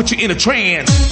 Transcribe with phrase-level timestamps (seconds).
[0.00, 1.09] put you in a trance.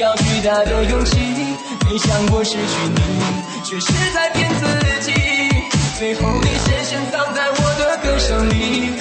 [0.00, 1.18] 要巨大的勇气
[1.84, 2.58] 没想过失去
[2.94, 5.12] 你却是在骗自己。
[5.98, 8.92] 最后你深深藏在我的歌声里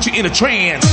[0.00, 0.89] put you in a trance.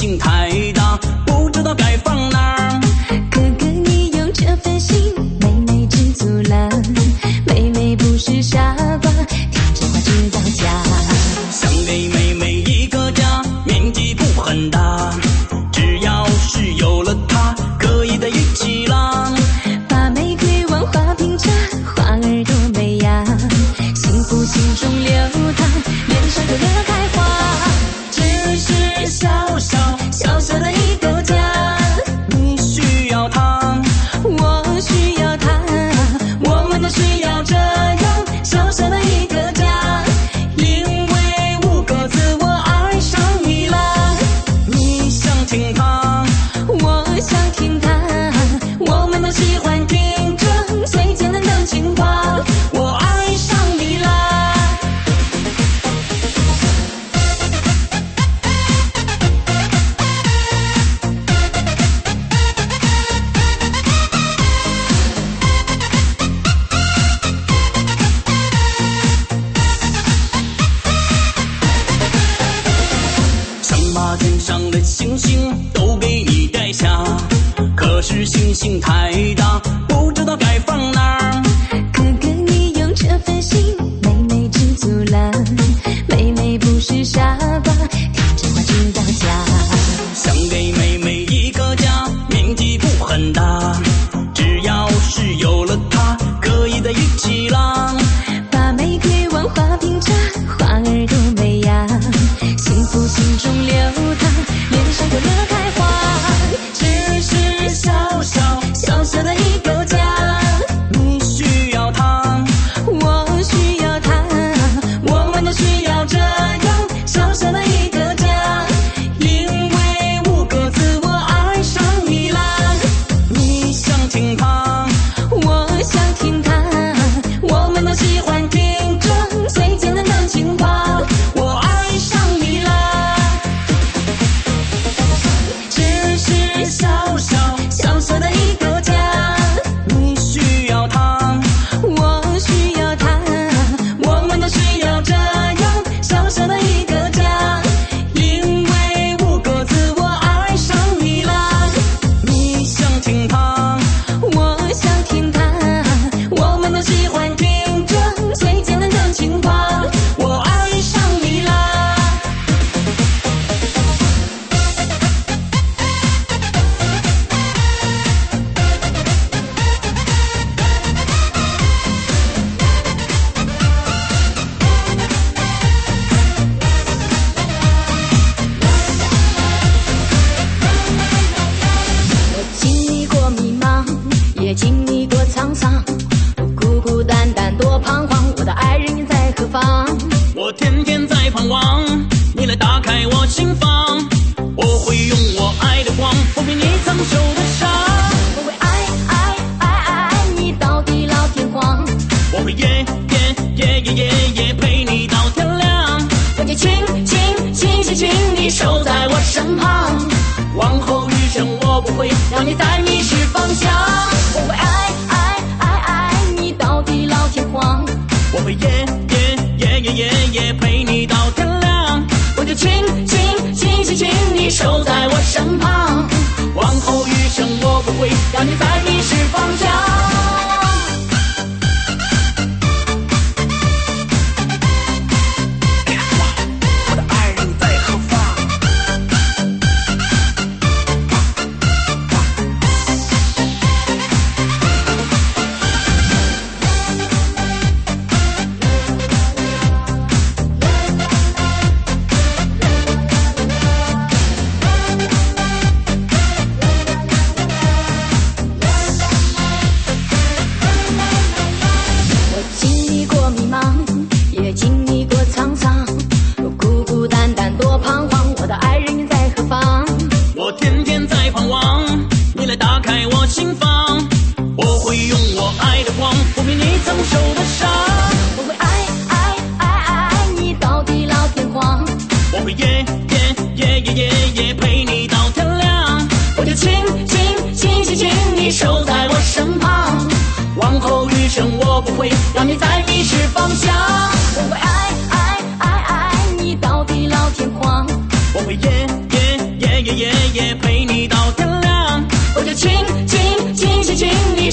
[0.00, 0.79] 心太大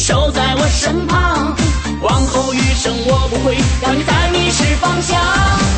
[0.08, 1.54] 守在我身旁。
[2.02, 5.20] 往后余生我不会让你再迷失方向。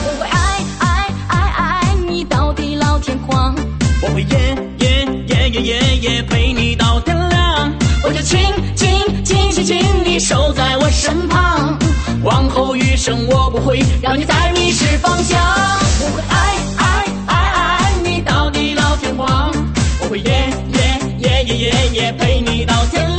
[0.06, 3.56] 我会爱爱爱爱你到地老天荒。
[4.04, 7.74] 我会夜夜夜夜夜夜陪你到天亮。
[8.04, 8.40] 我就亲
[8.76, 11.76] 亲亲亲亲你守在我身旁。
[12.22, 15.40] 往后余生我不会让你再迷失方向。
[16.02, 19.52] 我会爱爱爱爱你到地老天荒。
[20.04, 23.19] 我会夜夜夜夜夜夜陪你到天亮。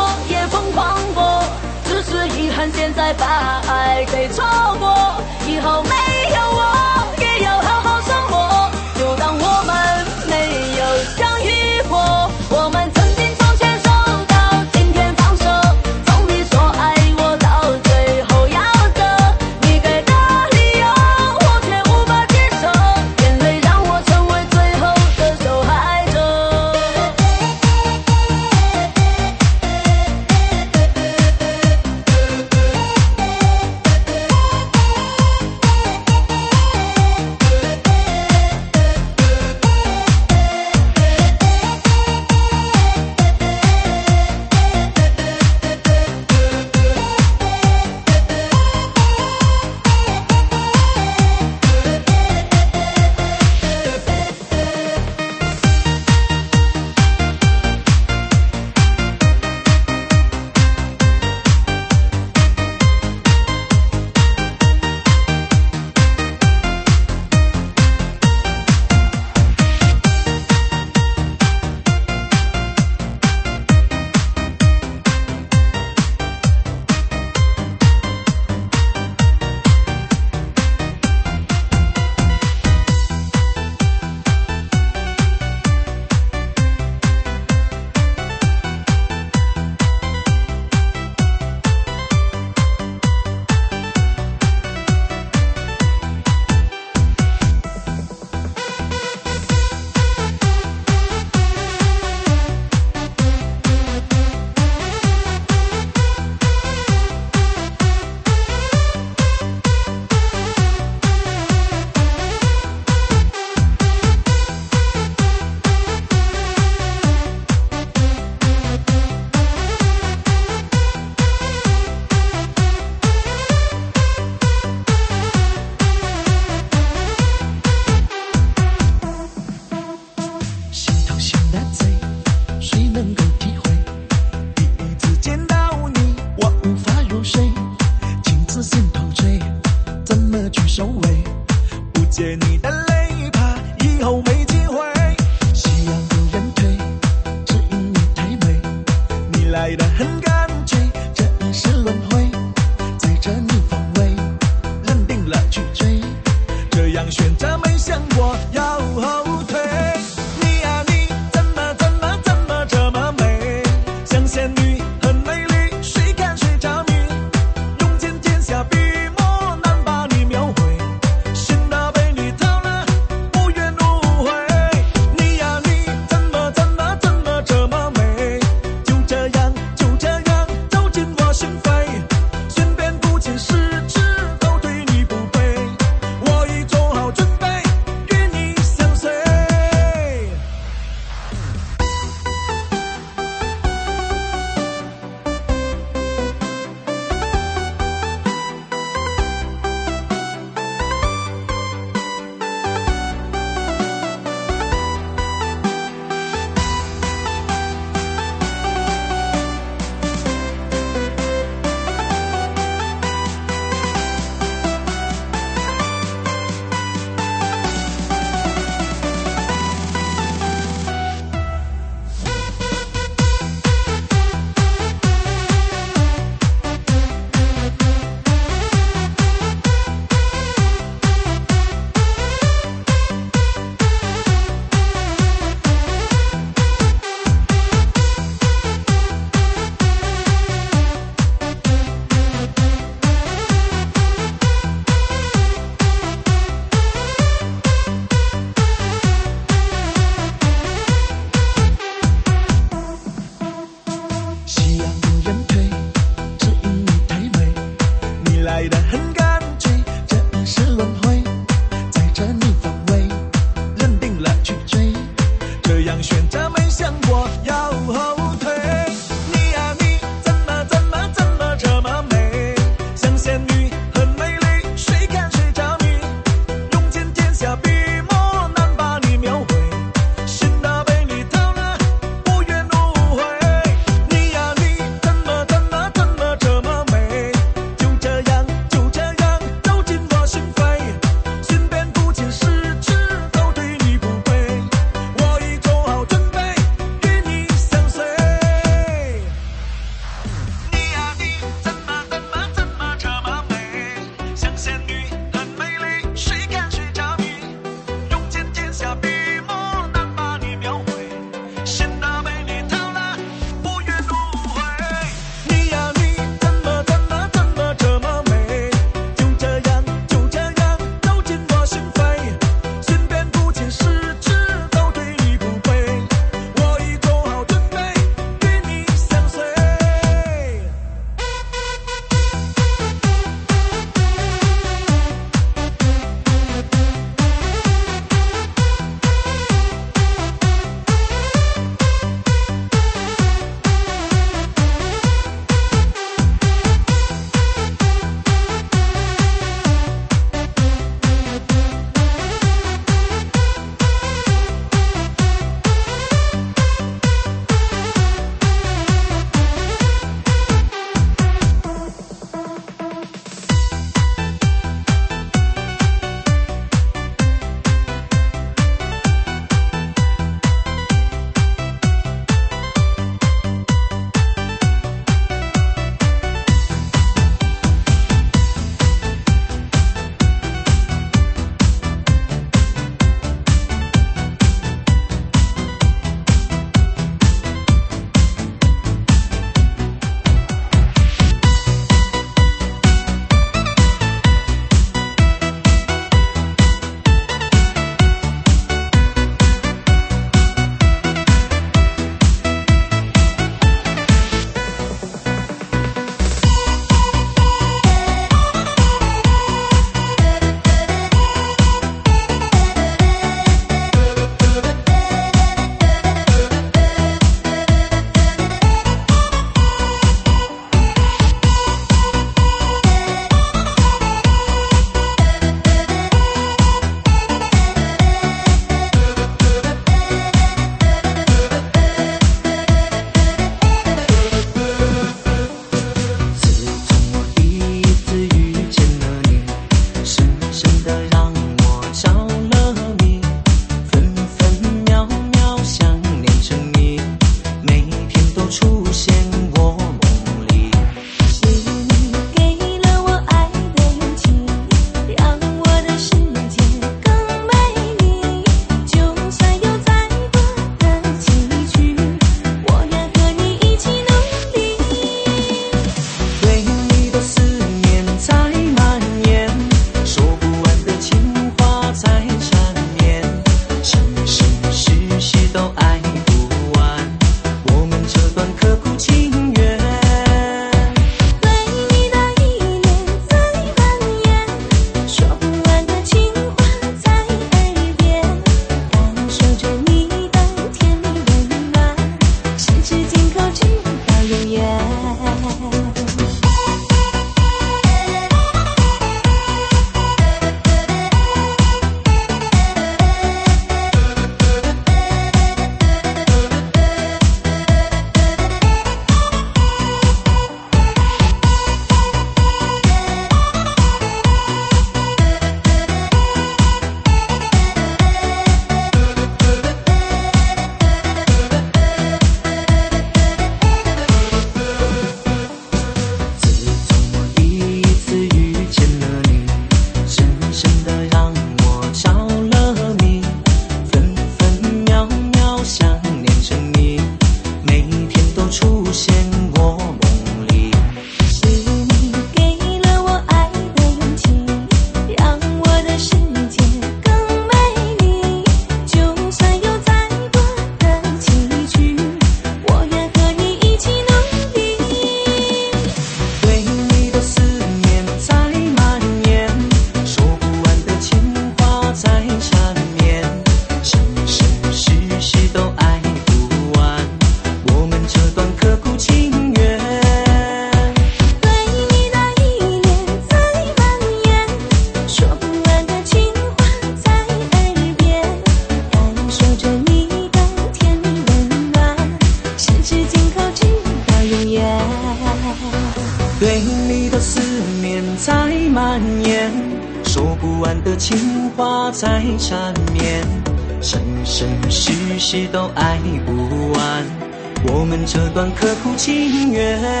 [599.61, 600.00] 爱